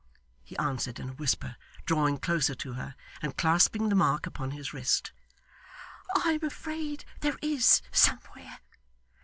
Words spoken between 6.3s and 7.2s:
am afraid